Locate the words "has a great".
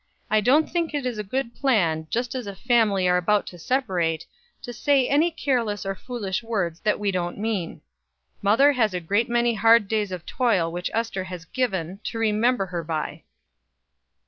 8.71-9.29